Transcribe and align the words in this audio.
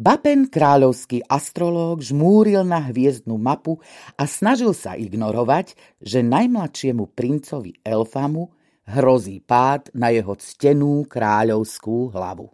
Bapen, 0.00 0.48
kráľovský 0.48 1.28
astrológ, 1.28 2.00
žmúril 2.00 2.64
na 2.64 2.80
hviezdnu 2.88 3.36
mapu 3.36 3.84
a 4.16 4.24
snažil 4.24 4.72
sa 4.72 4.96
ignorovať, 4.96 5.76
že 6.00 6.24
najmladšiemu 6.24 7.12
princovi 7.12 7.76
Elfamu 7.84 8.48
hrozí 8.88 9.44
pád 9.44 9.92
na 9.92 10.08
jeho 10.08 10.32
ctenú 10.40 11.04
kráľovskú 11.04 12.16
hlavu. 12.16 12.48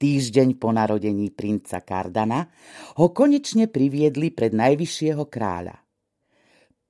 Týždeň 0.00 0.56
po 0.56 0.72
narodení 0.72 1.36
princa 1.36 1.84
Kardana 1.84 2.48
ho 2.96 3.12
konečne 3.12 3.68
priviedli 3.68 4.32
pred 4.32 4.56
najvyššieho 4.56 5.28
kráľa. 5.28 5.76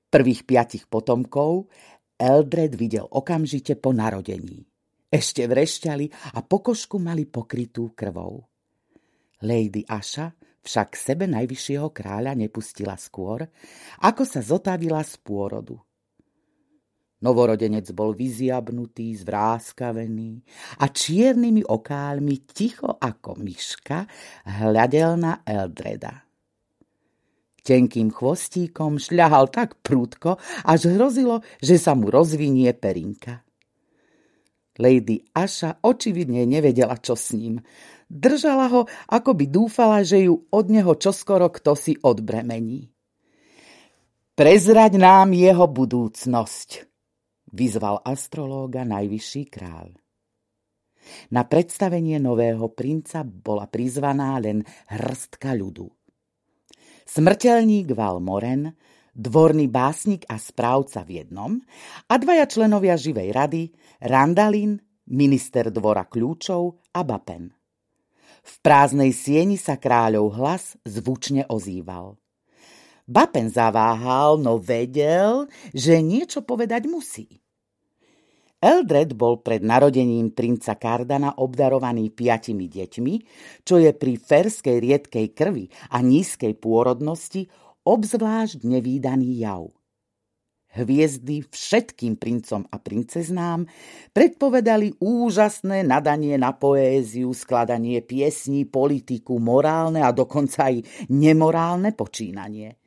Prvých 0.07 0.47
piatich 0.47 0.87
potomkov 0.87 1.67
Eldred 2.15 2.79
videl 2.79 3.03
okamžite 3.03 3.75
po 3.75 3.91
narodení. 3.91 4.63
Ešte 5.11 5.51
vrešťali 5.51 6.31
a 6.31 6.39
pokožku 6.47 6.95
mali 6.95 7.27
pokrytú 7.27 7.91
krvou. 7.91 8.47
Lady 9.45 9.85
Asha 9.85 10.33
však 10.65 10.99
sebe 10.99 11.25
najvyššieho 11.31 11.93
kráľa 11.95 12.35
nepustila 12.35 12.99
skôr, 12.99 13.47
ako 14.03 14.23
sa 14.27 14.43
zotavila 14.43 14.99
z 15.05 15.15
pôrodu. 15.23 15.79
Novorodenec 17.17 17.89
bol 17.97 18.13
vyziabnutý, 18.13 19.17
zvráskavený 19.17 20.37
a 20.77 20.85
čiernymi 20.85 21.65
okálmi 21.65 22.45
ticho 22.45 22.93
ako 22.93 23.41
myška 23.41 24.05
hľadel 24.45 25.17
na 25.17 25.41
Eldreda. 25.41 26.27
Tenkým 27.65 28.13
chvostíkom 28.13 29.01
šľahal 29.01 29.49
tak 29.49 29.81
prúdko, 29.81 30.37
až 30.63 30.93
hrozilo, 30.93 31.41
že 31.59 31.81
sa 31.81 31.97
mu 31.97 32.07
rozvinie 32.07 32.71
perinka. 32.77 33.46
Lady 34.77 35.25
Asha 35.33 35.81
očividne 35.81 36.45
nevedela, 36.45 36.97
čo 37.01 37.17
s 37.17 37.33
ním. 37.33 37.61
Držala 38.07 38.71
ho, 38.71 38.81
ako 39.09 39.31
by 39.35 39.45
dúfala, 39.49 39.99
že 40.05 40.29
ju 40.29 40.47
od 40.47 40.65
neho 40.71 40.95
čoskoro 40.95 41.51
kto 41.51 41.75
si 41.75 41.97
odbremení. 41.99 42.87
Prezrať 44.37 45.01
nám 45.01 45.33
jeho 45.33 45.65
budúcnosť, 45.65 46.85
vyzval 47.51 48.05
astrológa 48.05 48.85
najvyšší 48.85 49.43
kráľ. 49.49 49.97
Na 51.33 51.47
predstavenie 51.47 52.19
nového 52.21 52.69
princa 52.69 53.25
bola 53.25 53.65
prizvaná 53.65 54.37
len 54.37 54.61
hrstka 54.91 55.55
ľudu. 55.57 55.89
Smrteľník 57.07 57.95
Val 57.95 58.19
Moren, 58.19 58.75
dvorný 59.17 59.65
básnik 59.65 60.23
a 60.29 60.37
správca 60.37 61.01
v 61.01 61.25
jednom 61.25 61.57
a 62.05 62.13
dvaja 62.21 62.45
členovia 62.45 62.93
živej 62.93 63.33
rady, 63.33 63.63
Randalin, 64.05 64.77
minister 65.09 65.73
dvora 65.73 66.05
kľúčov 66.05 66.93
a 66.93 67.01
Bapen. 67.01 67.49
V 68.47 68.53
prázdnej 68.63 69.11
sieni 69.11 69.57
sa 69.57 69.75
kráľov 69.75 70.37
hlas 70.37 70.77
zvučne 70.85 71.49
ozýval. 71.49 72.15
Bapen 73.09 73.49
zaváhal, 73.49 74.37
no 74.39 74.61
vedel, 74.61 75.49
že 75.73 75.99
niečo 75.99 76.45
povedať 76.45 76.85
musí. 76.87 77.27
Eldred 78.57 79.13
bol 79.13 79.37
pred 79.45 79.61
narodením 79.61 80.33
princa 80.33 80.73
Kardana 80.73 81.37
obdarovaný 81.37 82.09
piatimi 82.09 82.65
deťmi, 82.65 83.15
čo 83.61 83.77
je 83.77 83.93
pri 83.93 84.17
ferskej 84.17 84.81
riedkej 84.81 85.27
krvi 85.37 85.69
a 85.93 86.01
nízkej 86.01 86.57
pôrodnosti 86.57 87.45
obzvlášť 87.87 88.67
nevýdaný 88.67 89.47
jav 89.47 89.71
hviezdy 90.77 91.41
všetkým 91.49 92.21
princom 92.21 92.61
a 92.69 92.77
princeznám, 92.77 93.65
predpovedali 94.13 95.01
úžasné 95.01 95.81
nadanie 95.81 96.37
na 96.37 96.53
poéziu, 96.53 97.33
skladanie 97.33 98.05
piesní, 98.05 98.69
politiku, 98.69 99.41
morálne 99.41 100.05
a 100.05 100.13
dokonca 100.13 100.69
aj 100.69 100.85
nemorálne 101.09 101.97
počínanie. 101.97 102.77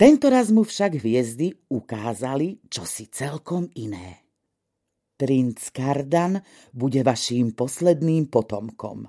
Tento 0.00 0.32
raz 0.32 0.48
mu 0.48 0.64
však 0.64 0.96
hviezdy 0.96 1.52
ukázali 1.68 2.64
čosi 2.72 3.12
celkom 3.12 3.68
iné. 3.76 4.24
Princ 5.20 5.68
Kardan 5.76 6.40
bude 6.72 7.04
vaším 7.04 7.52
posledným 7.52 8.32
potomkom, 8.32 9.04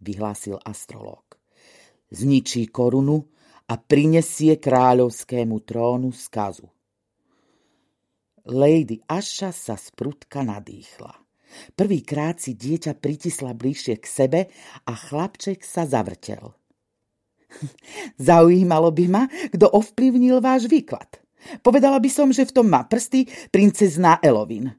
vyhlásil 0.00 0.56
astrolog. 0.64 1.36
Zničí 2.08 2.72
korunu, 2.72 3.28
a 3.68 3.74
prinesie 3.76 4.56
kráľovskému 4.56 5.60
trónu 5.60 6.08
skazu. 6.16 6.64
Lady 8.48 9.04
Asha 9.04 9.52
sa 9.52 9.76
z 9.76 9.92
prudka 9.92 10.40
nadýchla. 10.40 11.12
Prvýkrát 11.76 12.40
si 12.40 12.56
dieťa 12.56 12.96
pritisla 12.96 13.52
bližšie 13.52 14.00
k 14.00 14.06
sebe 14.08 14.40
a 14.88 14.92
chlapček 14.96 15.60
sa 15.60 15.84
zavrtel. 15.84 16.56
Zaujímalo 18.28 18.88
by 18.92 19.06
ma, 19.08 19.22
kto 19.28 19.68
ovplyvnil 19.68 20.40
váš 20.40 20.68
výklad. 20.68 21.20
Povedala 21.60 22.00
by 22.00 22.08
som, 22.08 22.32
že 22.32 22.48
v 22.48 22.54
tom 22.56 22.72
má 22.72 22.84
prsty 22.88 23.28
princezná 23.52 24.20
Elovin. 24.24 24.72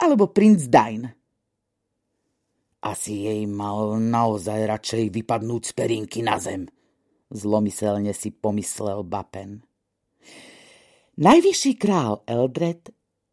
Alebo 0.00 0.32
princ 0.32 0.68
Dain. 0.68 1.08
Asi 2.80 3.28
jej 3.28 3.44
mal 3.44 4.00
naozaj 4.00 4.60
radšej 4.64 5.04
vypadnúť 5.12 5.62
z 5.68 5.72
perinky 5.76 6.20
na 6.24 6.36
zem– 6.36 6.68
zlomyselne 7.30 8.10
si 8.14 8.34
pomyslel 8.34 9.06
Bapen. 9.06 9.62
Najvyšší 11.20 11.72
král 11.78 12.22
Eldred 12.26 12.90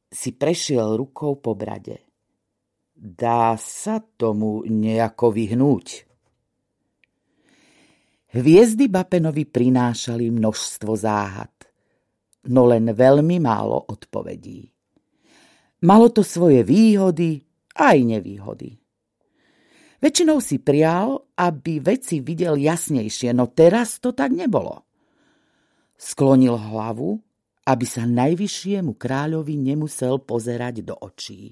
si 0.08 0.32
prešiel 0.32 0.98
rukou 0.98 1.38
po 1.42 1.54
brade. 1.54 2.04
Dá 2.98 3.54
sa 3.60 4.02
tomu 4.02 4.66
nejako 4.66 5.30
vyhnúť. 5.30 5.88
Hviezdy 8.34 8.92
Bapenovi 8.92 9.48
prinášali 9.48 10.28
množstvo 10.34 10.92
záhad, 10.98 11.54
no 12.52 12.68
len 12.68 12.92
veľmi 12.92 13.40
málo 13.40 13.88
odpovedí. 13.88 14.68
Malo 15.86 16.10
to 16.10 16.26
svoje 16.26 16.66
výhody 16.66 17.40
aj 17.78 17.98
nevýhody. 18.02 18.76
Väčšinou 20.08 20.40
si 20.40 20.64
prial, 20.64 21.20
aby 21.36 21.84
veci 21.84 22.24
videl 22.24 22.56
jasnejšie, 22.56 23.36
no 23.36 23.52
teraz 23.52 24.00
to 24.00 24.16
tak 24.16 24.32
nebolo. 24.32 24.88
Sklonil 26.00 26.56
hlavu, 26.56 27.20
aby 27.68 27.84
sa 27.84 28.08
najvyššiemu 28.08 28.96
kráľovi 28.96 29.60
nemusel 29.60 30.24
pozerať 30.24 30.88
do 30.88 30.96
očí. 30.96 31.52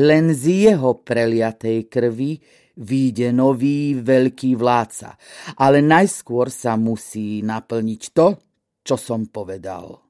Len 0.00 0.32
z 0.32 0.72
jeho 0.72 1.04
preliatej 1.04 1.84
krvi 1.84 2.40
výjde 2.80 3.28
nový 3.28 4.00
veľký 4.00 4.56
vládca, 4.56 5.20
ale 5.60 5.84
najskôr 5.84 6.48
sa 6.48 6.80
musí 6.80 7.44
naplniť 7.44 8.02
to, 8.16 8.40
čo 8.88 8.96
som 8.96 9.28
povedal. 9.28 10.00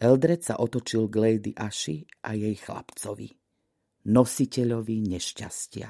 Eldred 0.00 0.40
sa 0.40 0.56
otočil 0.64 1.12
k 1.12 1.14
Lady 1.20 1.52
Aši 1.52 2.24
a 2.24 2.32
jej 2.32 2.56
chlapcovi 2.56 3.41
nositeľovi 4.06 4.96
nešťastia. 5.14 5.88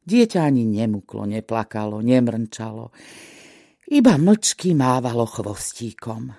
Dieťa 0.00 0.40
ani 0.40 0.64
nemuklo, 0.64 1.28
neplakalo, 1.28 2.00
nemrnčalo, 2.00 2.90
iba 3.90 4.14
mlčky 4.16 4.72
mávalo 4.72 5.26
chvostíkom. 5.28 6.32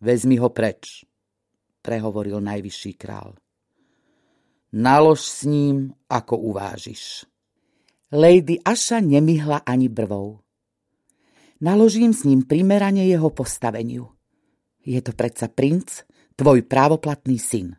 Vezmi 0.00 0.36
ho 0.40 0.48
preč, 0.54 1.04
prehovoril 1.82 2.40
najvyšší 2.40 2.92
král. 2.94 3.36
Nalož 4.76 5.20
s 5.22 5.40
ním, 5.46 5.94
ako 6.10 6.52
uvážiš. 6.52 7.24
Lady 8.12 8.60
Aša 8.62 9.00
nemihla 9.00 9.66
ani 9.66 9.88
brvou. 9.88 10.40
Naložím 11.60 12.12
s 12.12 12.24
ním 12.24 12.44
primerane 12.44 13.08
jeho 13.08 13.30
postaveniu. 13.30 14.12
Je 14.84 15.00
to 15.02 15.16
predsa 15.16 15.48
princ, 15.48 16.04
tvoj 16.36 16.62
právoplatný 16.62 17.40
syn. 17.40 17.74